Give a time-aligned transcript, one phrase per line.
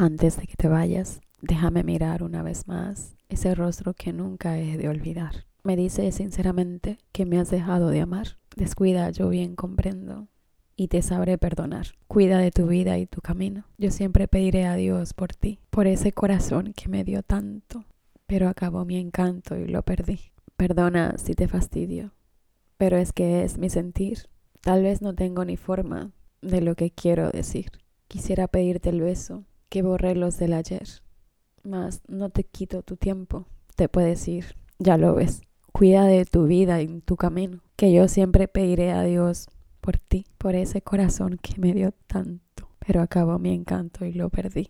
[0.00, 4.78] Antes de que te vayas, déjame mirar una vez más ese rostro que nunca he
[4.78, 5.44] de olvidar.
[5.62, 8.38] Me dice sinceramente que me has dejado de amar.
[8.56, 10.28] Descuida, yo bien comprendo
[10.74, 11.88] y te sabré perdonar.
[12.08, 13.64] Cuida de tu vida y tu camino.
[13.76, 17.84] Yo siempre pediré a Dios por ti, por ese corazón que me dio tanto,
[18.26, 20.32] pero acabó mi encanto y lo perdí.
[20.56, 22.14] Perdona si te fastidio,
[22.78, 24.30] pero es que es mi sentir.
[24.62, 26.10] Tal vez no tengo ni forma
[26.40, 27.72] de lo que quiero decir.
[28.08, 30.86] Quisiera pedirte el beso que borré los del ayer,
[31.62, 33.46] mas no te quito tu tiempo.
[33.76, 35.40] Te puedes ir, ya lo ves.
[35.72, 39.48] Cuida de tu vida y tu camino, que yo siempre pediré a Dios
[39.80, 44.28] por ti, por ese corazón que me dio tanto, pero acabó mi encanto y lo
[44.28, 44.68] perdí.